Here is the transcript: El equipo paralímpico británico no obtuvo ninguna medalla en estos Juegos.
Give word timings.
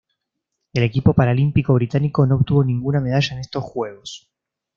El 0.73 0.81
equipo 0.81 1.13
paralímpico 1.13 1.75
británico 1.75 2.25
no 2.25 2.37
obtuvo 2.37 2.63
ninguna 2.63 2.99
medalla 2.99 3.35
en 3.35 3.41
estos 3.41 3.63
Juegos. 3.63 4.31